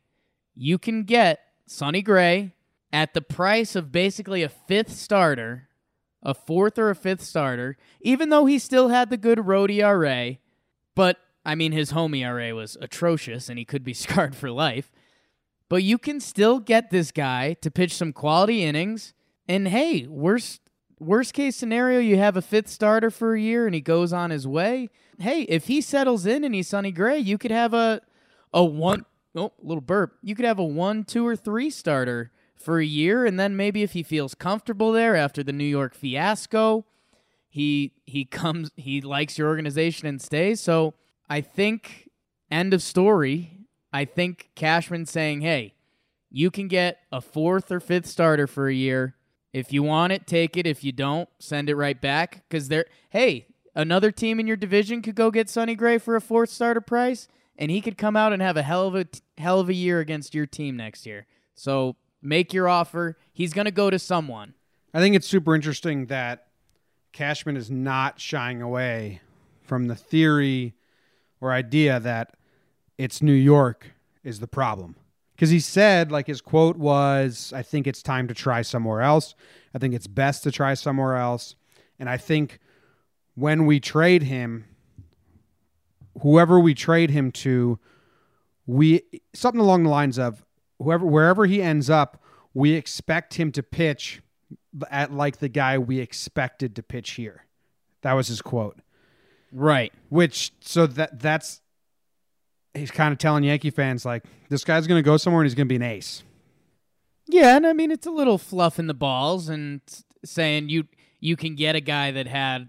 [0.55, 2.53] you can get Sonny Gray
[2.93, 5.69] at the price of basically a fifth starter,
[6.23, 10.37] a fourth or a fifth starter, even though he still had the good road ERA,
[10.95, 14.91] but I mean his home ERA was atrocious and he could be scarred for life.
[15.75, 19.13] But you can still get this guy to pitch some quality innings.
[19.49, 20.61] And hey, worst
[21.01, 24.31] worst case scenario, you have a fifth starter for a year and he goes on
[24.31, 24.89] his way.
[25.19, 28.03] Hey, if he settles in and he's Sonny Gray, you could have a
[28.53, 30.17] a one oh little burp.
[30.23, 33.83] You could have a one, two, or three starter for a year, and then maybe
[33.83, 36.87] if he feels comfortable there after the New York fiasco,
[37.49, 40.61] he he comes he likes your organization and stays.
[40.61, 40.95] So
[41.29, 42.11] I think
[42.49, 43.54] end of story.
[43.95, 45.75] I think Cashman saying, "Hey,
[46.29, 49.15] you can get a fourth or fifth starter for a year.
[49.53, 50.67] If you want it, take it.
[50.67, 52.43] If you don't, send it right back.
[52.49, 56.21] Because they're hey, another team in your division could go get Sonny Gray for a
[56.21, 59.07] fourth starter price, and he could come out and have a hell of a
[59.39, 61.27] hell of a year against your team next year.
[61.55, 63.17] So make your offer.
[63.33, 64.55] He's gonna go to someone.
[64.93, 66.49] I think it's super interesting that
[67.13, 69.21] Cashman is not shying away
[69.63, 70.75] from the theory
[71.41, 72.35] or idea that
[72.99, 74.97] it's New York is the problem.
[75.35, 79.35] Because he said, like his quote was, I think it's time to try somewhere else.
[79.75, 81.57] I think it's best to try somewhere else.
[81.99, 82.61] And I think
[83.35, 84.67] when we trade him,
[86.23, 87.79] whoever we trade him to,
[88.67, 89.03] we
[89.35, 90.45] something along the lines of
[90.79, 92.23] whoever wherever he ends up,
[92.55, 94.23] we expect him to pitch
[94.91, 97.45] at like the guy we expected to pitch here.
[98.03, 98.79] That was his quote.
[99.53, 99.93] Right.
[100.09, 101.61] Which so that that's
[102.75, 105.55] he's kind of telling Yankee fans like this guy's going to go somewhere and he's
[105.55, 106.23] going to be an ace.
[107.27, 109.81] Yeah, and I mean it's a little fluff in the balls and
[110.25, 110.85] saying you
[111.21, 112.69] you can get a guy that had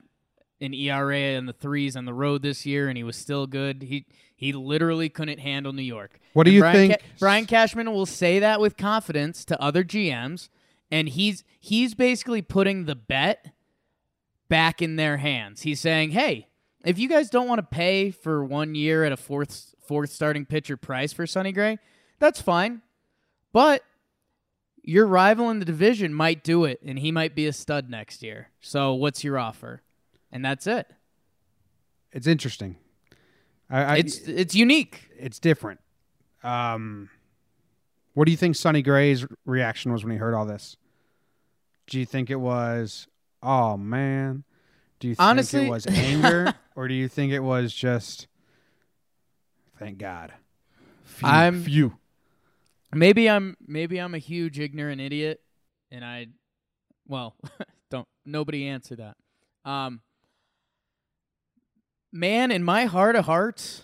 [0.62, 3.84] an ERA in the threes on the road this year and he was still good.
[3.84, 4.06] He
[4.38, 6.20] he literally couldn't handle New York.
[6.34, 9.62] What do And you Brian think- Ca- Brian Cashman will say that with confidence to
[9.62, 10.50] other GMs,
[10.92, 13.52] and he's he's basically putting the bet
[14.48, 15.64] back in their hands.
[15.64, 16.48] He's saying, "Hey,
[16.86, 20.46] if you guys don't want to pay for one year at a fourth fourth starting
[20.46, 21.80] pitcher price for Sonny Gray,
[22.20, 22.82] that's fine.
[23.54, 23.84] But
[24.84, 28.22] your rival in the division might do it, and he might be a stud next
[28.22, 28.50] year.
[28.62, 29.82] So what's your offer?
[30.32, 30.88] And that's it.
[32.12, 32.78] It's interesting.
[33.70, 35.10] I, I, It's it's unique.
[35.18, 35.80] it's different.
[36.44, 37.10] Um,
[38.14, 40.78] what do you think Sonny Gray's reaction was when he heard all this?
[41.88, 43.08] Do you think it was,
[43.42, 44.44] oh man?
[45.00, 48.28] Do you think Honestly- it was anger, or do you think it was just,
[49.78, 50.34] thank God?
[51.04, 51.98] Phew, I'm- few.
[52.94, 55.42] Maybe I'm maybe I'm a huge ignorant idiot,
[55.92, 56.28] and I,
[57.08, 57.36] well,
[57.92, 59.18] don't nobody answer that.
[59.70, 60.00] Um,
[62.14, 63.84] man, in my heart of hearts,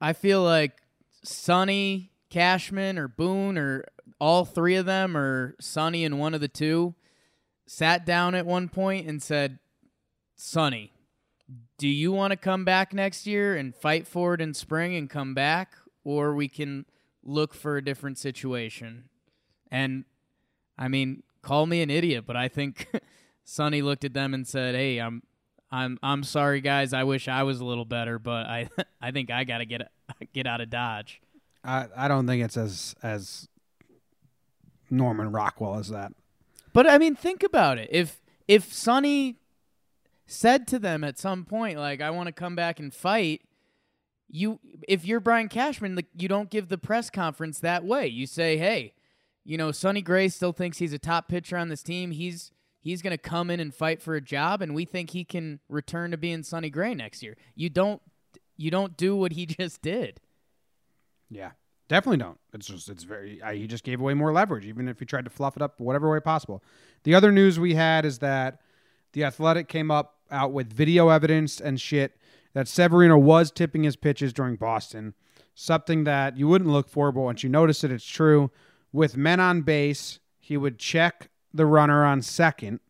[0.00, 0.72] I feel like
[1.22, 3.84] Sonny Cashman or Boone or
[4.18, 6.94] all three of them or Sonny and one of the two
[7.66, 9.58] sat down at one point and said,
[10.34, 10.92] "Sonny,
[11.80, 15.08] do you want to come back next year and fight for it in spring and
[15.08, 15.72] come back,
[16.04, 16.84] or we can
[17.24, 19.08] look for a different situation?"
[19.70, 20.04] And
[20.76, 22.86] I mean, call me an idiot, but I think
[23.44, 25.22] Sonny looked at them and said, "Hey, I'm
[25.72, 26.92] I'm I'm sorry guys.
[26.92, 28.68] I wish I was a little better, but I
[29.00, 29.90] I think I got to get
[30.34, 31.22] get out of Dodge."
[31.64, 33.48] I, I don't think it's as as
[34.90, 36.12] Norman Rockwell as that.
[36.74, 37.88] But I mean, think about it.
[37.90, 39.39] If if Sonny
[40.30, 43.42] said to them at some point, like, "I want to come back and fight,"
[44.28, 48.06] you, if you're Brian Cashman, like, you don't give the press conference that way.
[48.06, 48.94] You say, "Hey,
[49.44, 52.12] you know, Sonny Gray still thinks he's a top pitcher on this team.
[52.12, 55.24] He's he's going to come in and fight for a job, and we think he
[55.24, 58.00] can return to being Sonny Gray next year." You don't
[58.56, 60.20] you don't do what he just did.
[61.30, 61.52] Yeah,
[61.88, 62.38] definitely don't.
[62.52, 63.42] It's just it's very.
[63.42, 65.80] I, he just gave away more leverage, even if he tried to fluff it up
[65.80, 66.62] whatever way possible.
[67.04, 68.60] The other news we had is that
[69.12, 72.16] the Athletic came up out with video evidence and shit
[72.52, 75.14] that Severino was tipping his pitches during Boston,
[75.54, 78.50] something that you wouldn't look for, but once you notice it, it's true.
[78.92, 82.80] With men on base, he would check the runner on second.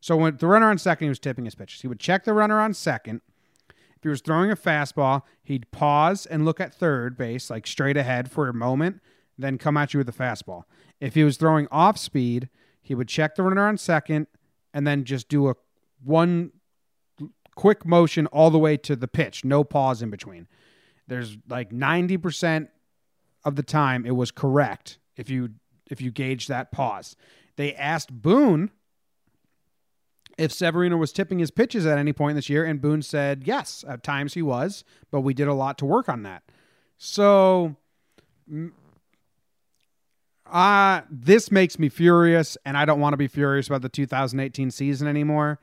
[0.00, 1.80] So when the runner on second, he was tipping his pitches.
[1.80, 3.22] He would check the runner on second.
[3.68, 7.96] If he was throwing a fastball, he'd pause and look at third base, like straight
[7.96, 9.00] ahead for a moment,
[9.38, 10.64] then come at you with a fastball.
[11.00, 12.50] If he was throwing off speed,
[12.82, 14.26] he would check the runner on second
[14.72, 15.54] and then just do a
[16.04, 16.52] one
[17.56, 20.46] quick motion all the way to the pitch, no pause in between.
[21.08, 22.68] There's like 90%
[23.44, 25.50] of the time it was correct if you
[25.90, 27.16] if you gauge that pause.
[27.56, 28.70] They asked Boone
[30.36, 33.84] if Severino was tipping his pitches at any point this year, and Boone said yes.
[33.88, 36.42] At times he was, but we did a lot to work on that.
[36.98, 37.76] So,
[40.44, 44.70] uh, this makes me furious, and I don't want to be furious about the 2018
[44.70, 45.60] season anymore.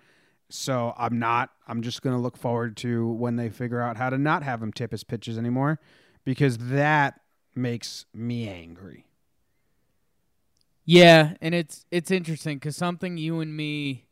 [0.50, 1.50] So I'm not.
[1.68, 4.62] I'm just going to look forward to when they figure out how to not have
[4.62, 5.80] him tip his pitches anymore,
[6.26, 7.20] because that
[7.56, 9.06] makes me angry.
[10.86, 14.06] Yeah, and it's it's interesting because something you and me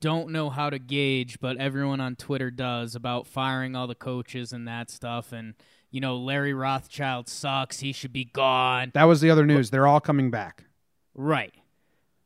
[0.00, 4.52] don't know how to gauge, but everyone on Twitter does about firing all the coaches
[4.52, 5.32] and that stuff.
[5.32, 5.54] And
[5.90, 8.90] you know, Larry Rothschild sucks; he should be gone.
[8.94, 9.70] That was the other news.
[9.70, 10.64] They're all coming back.
[11.14, 11.54] Right.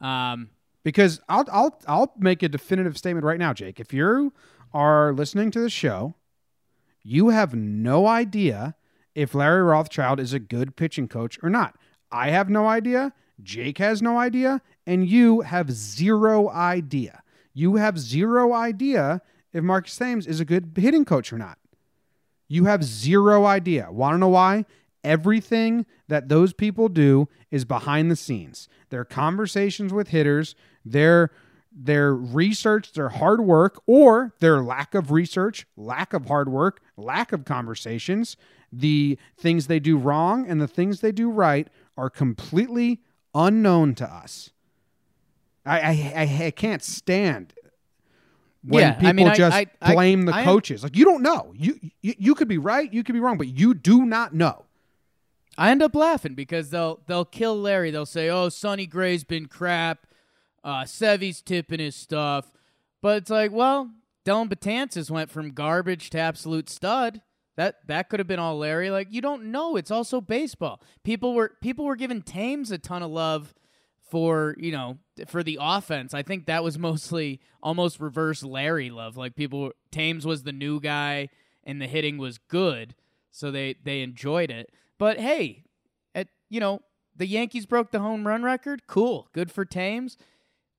[0.00, 0.50] Um,
[0.86, 3.80] because I'll I'll I'll make a definitive statement right now, Jake.
[3.80, 4.32] If you
[4.72, 6.14] are listening to the show,
[7.02, 8.76] you have no idea
[9.12, 11.76] if Larry Rothschild is a good pitching coach or not.
[12.12, 13.12] I have no idea.
[13.42, 17.24] Jake has no idea, and you have zero idea.
[17.52, 19.22] You have zero idea
[19.52, 21.58] if Marcus Thames is a good hitting coach or not.
[22.46, 23.88] You have zero idea.
[23.90, 24.66] Want to know why?
[25.02, 28.68] Everything that those people do is behind the scenes.
[28.90, 30.54] Their conversations with hitters,
[30.90, 31.30] their
[31.78, 37.32] their research, their hard work, or their lack of research, lack of hard work, lack
[37.32, 38.36] of conversations,
[38.72, 41.68] the things they do wrong and the things they do right
[41.98, 43.02] are completely
[43.34, 44.50] unknown to us.
[45.66, 47.52] I I, I, I can't stand
[48.64, 50.82] when Yeah, I people mean, just I- I- blame the I- coaches.
[50.82, 51.52] Like you don't know.
[51.54, 54.64] You, you you could be right, you could be wrong, but you do not know.
[55.58, 57.90] I end up laughing because they'll they'll kill Larry.
[57.90, 60.06] They'll say, "Oh, Sonny Gray's been crap.
[60.66, 62.52] Uh, Sevy's tipping his stuff,"
[63.00, 63.90] but it's like, well,
[64.26, 67.22] Dellin Betances went from garbage to absolute stud.
[67.56, 68.90] That that could have been all Larry.
[68.90, 69.76] Like you don't know.
[69.76, 70.82] It's also baseball.
[71.04, 73.54] People were people were giving Thames a ton of love
[74.10, 76.12] for you know for the offense.
[76.12, 79.16] I think that was mostly almost reverse Larry love.
[79.16, 81.28] Like people, Thames was the new guy
[81.64, 82.94] and the hitting was good,
[83.30, 84.70] so they they enjoyed it.
[84.98, 85.64] But hey,
[86.14, 86.82] at you know
[87.14, 88.86] the Yankees broke the home run record.
[88.86, 90.16] Cool, good for Thames.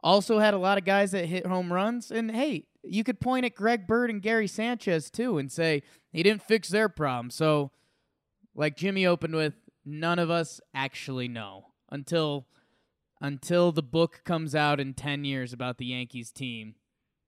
[0.08, 3.46] Also had a lot of guys that hit home runs, and hey, you could point
[3.46, 7.30] at Greg Bird and Gary Sanchez too and say he didn't fix their problem.
[7.30, 7.72] So,
[8.56, 12.48] like Jimmy opened with, none of us actually know until
[13.20, 16.76] until the book comes out in 10 years about the Yankees team.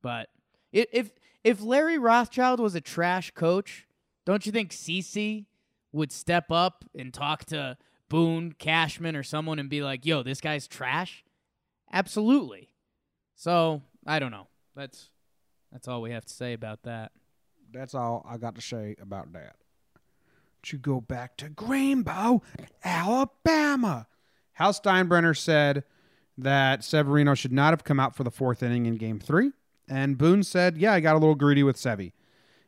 [0.01, 0.29] But
[0.71, 1.11] if
[1.43, 3.87] if Larry Rothschild was a trash coach,
[4.25, 5.47] don't you think CC
[5.91, 7.75] would step up and talk to
[8.07, 11.25] Boone, Cashman or someone and be like, "Yo, this guy's trash?"
[11.91, 12.68] Absolutely.
[13.39, 14.47] So, I don't know.
[14.75, 15.11] That's
[15.71, 17.13] that's all we have to say about that.
[17.71, 19.55] That's all I got to say about that.
[20.63, 22.41] To go back to Greenbow,
[22.83, 24.07] Alabama.
[24.51, 25.85] Hal Steinbrenner said
[26.37, 29.53] that Severino should not have come out for the fourth inning in game three.
[29.87, 32.11] And Boone said, Yeah, I got a little greedy with Sevy.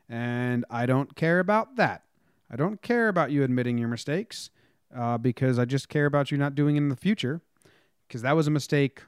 [0.07, 2.03] And I don't care about that.
[2.49, 4.51] I don't care about you admitting your mistakes
[4.95, 7.41] uh, because I just care about you not doing it in the future
[8.07, 9.01] because that was a mistake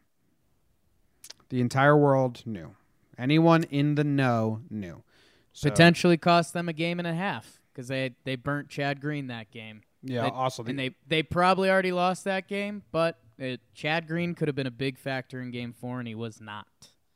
[1.53, 2.75] the entire world knew.
[3.15, 5.03] Anyone in the know knew.
[5.51, 9.27] So- Potentially cost them a game and a half because they they burnt Chad Green
[9.27, 9.81] that game.
[10.01, 14.07] Yeah, They- also the, and they they probably already lost that game, but it, Chad
[14.07, 16.65] Green could have been a big factor in Game Four, and he was not.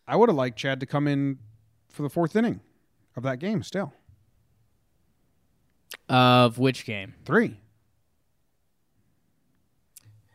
[0.07, 1.39] I would have liked Chad to come in
[1.89, 2.59] for the fourth inning
[3.15, 3.63] of that game.
[3.63, 3.91] Still
[6.07, 7.15] Of which game?
[7.25, 7.59] three.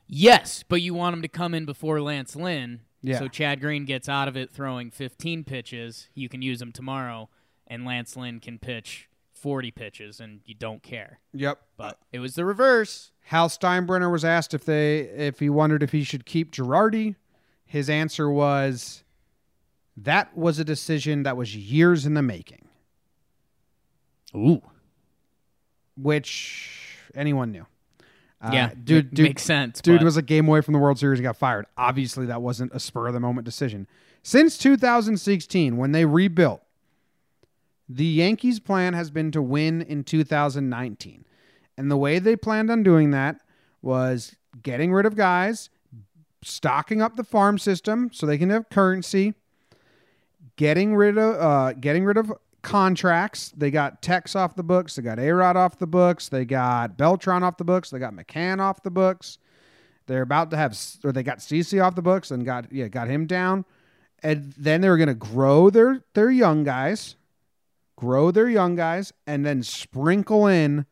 [0.08, 2.80] Yes, but you want him to come in before Lance Lynn.
[3.02, 3.18] Yeah.
[3.18, 6.08] So Chad Green gets out of it throwing 15 pitches.
[6.14, 7.28] You can use him tomorrow,
[7.66, 11.18] and Lance Lynn can pitch 40 pitches, and you don't care.
[11.34, 11.60] Yep.
[11.76, 13.10] But it was the reverse.
[13.24, 17.16] Hal Steinbrenner was asked if they if he wondered if he should keep Girardi.
[17.64, 19.02] His answer was
[19.96, 22.68] that was a decision that was years in the making,
[24.34, 24.62] Ooh.
[25.96, 27.66] which anyone knew.
[28.42, 29.80] Uh, yeah, dude, dude, makes sense.
[29.80, 31.66] Dude but- was a game away from the World Series and got fired.
[31.76, 33.86] Obviously, that wasn't a spur of the moment decision.
[34.22, 36.62] Since 2016, when they rebuilt,
[37.88, 41.24] the Yankees' plan has been to win in 2019.
[41.76, 43.40] And the way they planned on doing that
[43.80, 45.70] was getting rid of guys,
[46.42, 49.34] stocking up the farm system so they can have currency,
[50.56, 53.52] getting rid of uh, getting rid of contracts.
[53.56, 54.96] They got Tex off the books.
[54.96, 56.28] They got Arod off the books.
[56.28, 57.90] They got Beltran off the books.
[57.90, 59.38] They got McCann off the books.
[60.06, 63.08] They're about to have, or they got CC off the books and got yeah got
[63.08, 63.64] him down,
[64.22, 67.16] and then they were going to grow their their young guys
[68.02, 70.84] grow their young guys, and then sprinkle in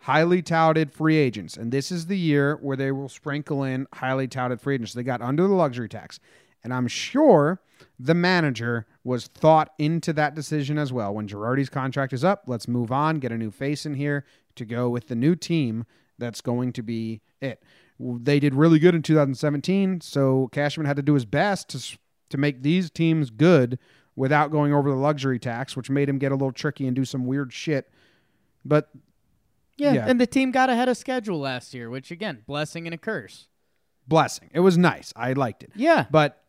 [0.00, 1.56] highly touted free agents.
[1.56, 4.94] And this is the year where they will sprinkle in highly touted free agents.
[4.94, 6.18] They got under the luxury tax.
[6.64, 7.60] And I'm sure
[7.98, 11.14] the manager was thought into that decision as well.
[11.14, 14.24] When Girardi's contract is up, let's move on, get a new face in here
[14.56, 15.84] to go with the new team
[16.18, 17.62] that's going to be it.
[18.00, 21.98] They did really good in 2017, so Cashman had to do his best to
[22.30, 23.78] to make these teams good
[24.16, 27.04] without going over the luxury tax, which made him get a little tricky and do
[27.04, 27.90] some weird shit.
[28.64, 28.90] But
[29.76, 30.06] Yeah, Yeah.
[30.08, 33.48] and the team got ahead of schedule last year, which again, blessing and a curse.
[34.06, 34.50] blessing.
[34.52, 35.12] It was nice.
[35.16, 35.70] I liked it.
[35.74, 36.06] Yeah.
[36.10, 36.43] But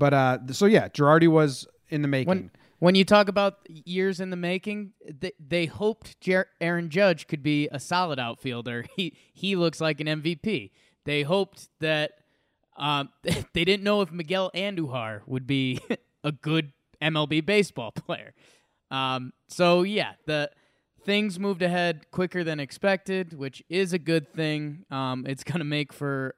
[0.00, 2.28] but uh so yeah, Girardi was in the making.
[2.28, 7.26] When when you talk about years in the making, they, they hoped Jer- Aaron Judge
[7.26, 8.86] could be a solid outfielder.
[8.96, 10.70] He he looks like an MVP.
[11.04, 12.12] They hoped that
[12.76, 13.10] um,
[13.52, 15.80] they didn't know if Miguel Andujar would be
[16.24, 18.34] a good MLB baseball player.
[18.90, 20.50] Um, so yeah, the
[21.04, 24.86] things moved ahead quicker than expected, which is a good thing.
[24.90, 26.34] Um, it's gonna make for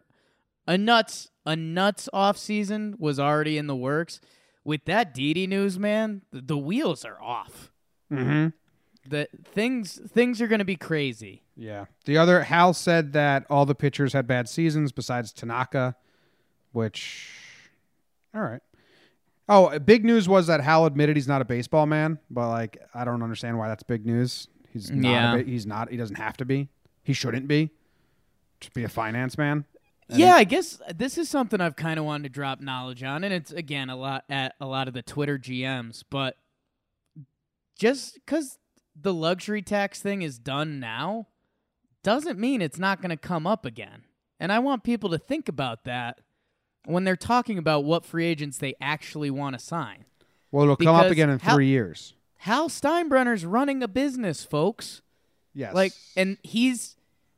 [0.66, 4.20] a nuts a nuts off season was already in the works.
[4.64, 7.70] With that Didi news, man, the, wheels are off.
[8.12, 8.48] mm-hmm.
[9.08, 11.42] The things things are gonna be crazy.
[11.56, 11.86] Yeah.
[12.04, 15.96] The other Hal said that all the pitchers had bad seasons besides Tanaka,
[16.70, 17.28] which
[18.32, 18.60] all right.
[19.48, 23.04] Oh, big news was that Hal admitted he's not a baseball man, but like I
[23.04, 24.46] don't understand why that's big news.
[24.72, 25.36] He's not Yeah.
[25.38, 26.68] ba- he's not he doesn't have to be.
[27.02, 27.70] He shouldn't be.
[28.60, 29.64] Just be a finance man.
[30.14, 33.32] Yeah, I guess this is something I've kind of wanted to drop knowledge on, and
[33.32, 36.36] it's again a lot at a lot of the Twitter GMs, but
[37.78, 38.58] just because
[38.94, 41.28] the luxury tax thing is done now
[42.02, 44.04] doesn't mean it's not going to come up again.
[44.38, 46.20] And I want people to think about that
[46.84, 50.04] when they're talking about what free agents they actually want to sign.
[50.50, 52.14] Well, it'll come up again in Hal- 3 years.
[52.38, 55.00] Hal Steinbrenner's running a business, folks.
[55.54, 55.74] Yes.
[55.74, 56.96] Like, and he's,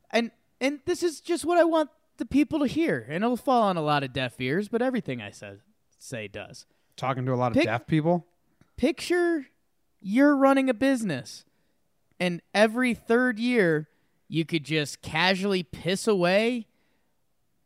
[0.09, 3.63] and and this is just what I want the people to hear, and it'll fall
[3.63, 5.59] on a lot of deaf ears, but everything I said
[5.97, 6.65] say does.
[6.97, 8.25] talking to a lot of Pick- deaf people.
[8.77, 9.47] Picture
[10.01, 11.45] you're running a business,
[12.19, 13.87] and every third year
[14.27, 16.67] you could just casually piss away.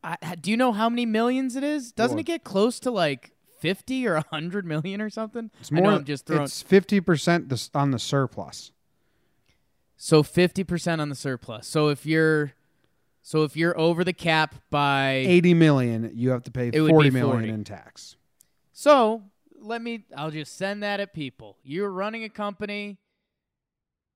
[0.04, 1.92] I, I- do you know how many millions it is?
[1.92, 5.52] Doesn't it get close to like fifty or hundred million or something?
[5.60, 6.44] It's I more know I'm just throwing.
[6.44, 8.72] it's 50% on the surplus.
[9.98, 11.68] So fifty percent on the surplus.
[11.68, 12.54] So if you're,
[13.22, 16.90] so if you're over the cap by 80 million, you have to pay It would
[16.90, 17.50] 40 be million 40.
[17.50, 18.16] in tax.
[18.72, 19.24] So
[19.60, 21.58] let me, I'll just send that at people.
[21.64, 22.98] You're running a company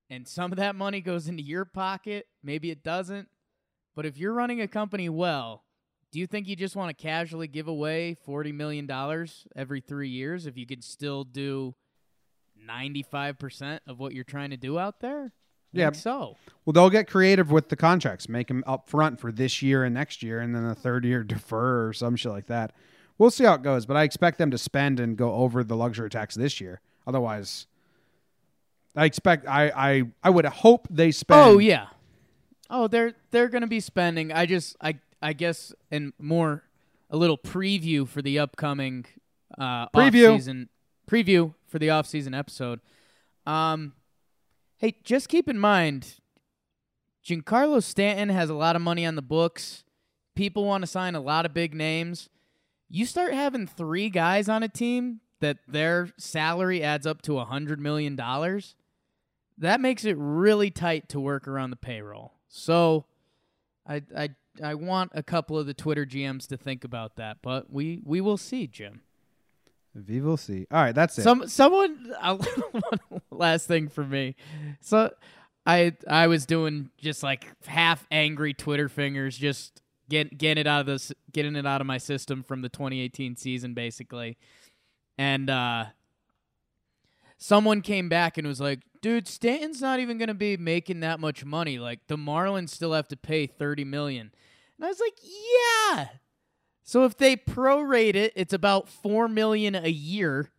[0.10, 2.28] and some of that money goes into your pocket.
[2.44, 3.28] Maybe it doesn't.
[3.96, 5.64] But if you're running a company well,
[6.12, 8.90] do you think you just want to casually give away $40 million
[9.56, 11.74] every three years if you could still do
[12.70, 15.34] 95% of what you're trying to do out there?
[15.74, 15.92] Yeah.
[15.92, 16.38] so.
[16.66, 19.94] Well, they'll get creative with the contracts, make them up front for this year and
[19.94, 22.72] next year, and then the third year defer or some shit like that.
[23.18, 25.76] We'll see how it goes, but I expect them to spend and go over the
[25.76, 26.82] luxury tax this year.
[27.06, 27.68] Otherwise,
[28.96, 31.40] I expect I I, I would hope they spend.
[31.40, 31.88] Oh yeah.
[32.70, 34.32] Oh, they're they're gonna be spending.
[34.32, 36.64] I just I I guess and more
[37.10, 39.06] a little preview for the upcoming
[39.58, 40.32] uh Preview.
[40.34, 40.70] off-season
[41.10, 42.80] preview for the off season episode.
[43.46, 43.94] Um,
[44.84, 46.16] hey, just keep in mind,
[47.26, 49.86] Giancarlo Stanton has a lot of money on the books.
[50.36, 52.28] People want to sign a lot of big names.
[52.90, 57.46] You start having three guys on a team that their salary adds up to a
[57.46, 58.76] hundred million dollars
[59.58, 62.34] that makes it really tight to work around the payroll.
[62.50, 63.06] So
[63.88, 64.30] I I
[64.62, 68.20] I want a couple of the Twitter GMs to think about that, but we we
[68.20, 69.02] will see, Jim.
[69.96, 70.66] We will see.
[70.72, 71.24] All right, that's it.
[71.24, 72.14] Some someone
[73.32, 74.36] last thing for me.
[74.82, 75.12] So
[75.66, 80.82] I I was doing just like half angry Twitter fingers, just get getting it out
[80.82, 84.38] of this getting it out of my system from the 2018 season, basically.
[85.18, 85.86] And uh
[87.38, 91.20] someone came back and was like, "Dude, Stanton's not even going to be making that
[91.20, 91.78] much money.
[91.78, 94.32] Like the Marlins still have to pay 30 million."
[94.78, 96.08] And I was like, "Yeah."
[96.84, 100.52] So if they prorate it, it's about 4 million a year,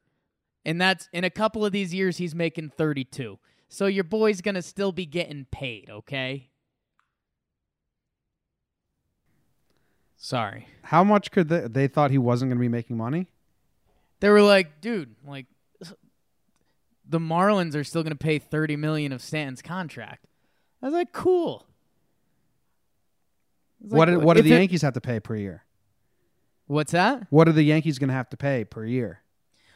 [0.64, 3.38] and that's in a couple of these years he's making 32.
[3.68, 6.48] So your boy's going to still be getting paid, okay?
[10.16, 10.68] Sorry.
[10.82, 11.68] How much could they?
[11.68, 13.26] They thought he wasn't going to be making money.
[14.20, 15.46] They were like, dude, like
[17.07, 20.26] the Marlins are still going to pay 30 million of Stanton's contract.
[20.80, 21.66] I was like, cool.
[23.80, 25.64] Was what like, do, what do the Yankees have to pay per year?
[26.66, 27.26] What's that?
[27.30, 29.20] What are the Yankees going to have to pay per year?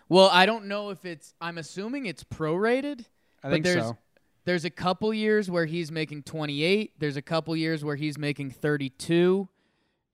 [0.08, 3.04] Well, I don't know if it's I'm assuming it's prorated,
[3.42, 3.98] I think there's- so.
[4.44, 6.98] There's a couple years where he's making 28.
[6.98, 9.46] There's a couple years where he's making 32.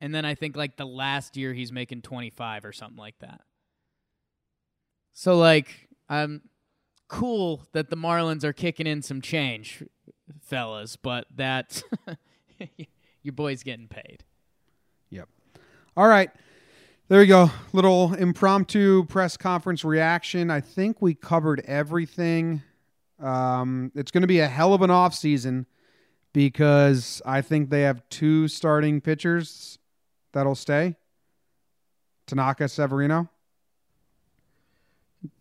[0.01, 3.43] And then I think like the last year he's making 25 or something like that.
[5.12, 6.43] So like I'm
[7.07, 9.85] cool that the Marlins are kicking in some change,
[10.43, 11.81] fellas, but that
[13.22, 14.25] your boy's getting paid.
[15.11, 15.29] Yep.
[15.97, 16.31] All right.
[17.07, 17.51] There you go.
[17.75, 20.51] Little impromptu press conference reaction.
[20.51, 22.63] I think we covered everything.
[23.21, 25.67] Um, it's going to be a hell of an off season
[26.33, 29.79] because I think they have two starting pitchers
[30.33, 30.97] that'll stay.
[32.27, 33.29] Tanaka Severino.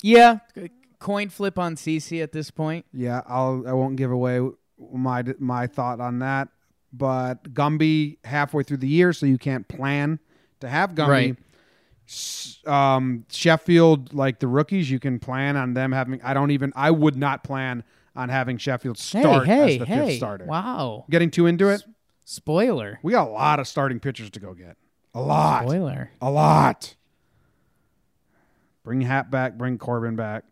[0.02, 0.40] Yeah,
[1.00, 2.86] coin flip on CC at this point.
[2.92, 4.42] Yeah, I'll I won't give away
[4.92, 6.50] my my thought on that.
[6.92, 10.20] But Gumby halfway through the year, so you can't plan
[10.60, 11.08] to have Gumby.
[11.08, 11.38] Right.
[12.14, 16.22] S- Um, Sheffield, like the rookies, you can plan on them having.
[16.22, 16.72] I don't even.
[16.76, 17.84] I would not plan
[18.16, 20.08] on having Sheffield start hey, hey, as the hey.
[20.08, 20.46] fifth starter.
[20.46, 21.06] Wow.
[21.10, 21.84] Getting too into it,
[22.26, 23.00] Spoiler.
[23.04, 24.78] we got a lot of starting pitchers to go get.
[25.16, 25.64] A lot.
[25.64, 26.12] Spoiler.
[26.22, 26.96] A lot.
[28.84, 29.58] Bring Happ back.
[29.58, 30.44] Bring Corbin back.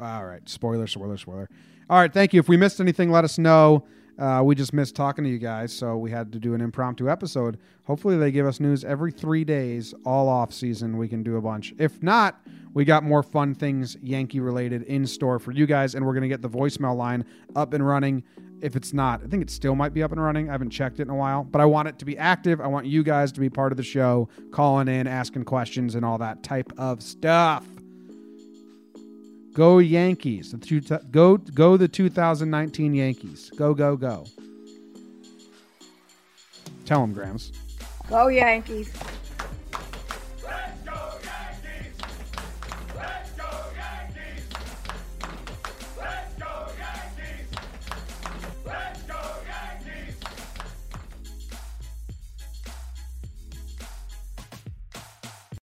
[0.00, 0.46] All right.
[0.48, 1.48] Spoiler, spoiler, spoiler.
[1.88, 2.12] All right.
[2.12, 2.40] Thank you.
[2.40, 3.84] If we missed anything, let us know.
[4.18, 7.08] Uh, we just missed talking to you guys, so we had to do an impromptu
[7.10, 7.58] episode.
[7.84, 10.98] Hopefully, they give us news every three days, all off season.
[10.98, 11.74] We can do a bunch.
[11.78, 12.40] If not,
[12.74, 16.22] we got more fun things Yankee related in store for you guys, and we're going
[16.22, 17.24] to get the voicemail line
[17.56, 18.22] up and running.
[18.60, 20.48] If it's not, I think it still might be up and running.
[20.48, 22.60] I haven't checked it in a while, but I want it to be active.
[22.60, 26.04] I want you guys to be part of the show, calling in, asking questions, and
[26.04, 27.66] all that type of stuff.
[29.52, 30.52] Go Yankees!
[30.52, 30.80] The two,
[31.10, 33.50] go go the 2019 Yankees!
[33.50, 34.24] Go go go!
[36.86, 37.52] Tell them, Grams.
[38.08, 38.92] Go Yankees.